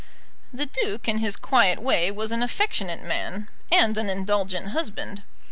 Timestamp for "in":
1.07-1.19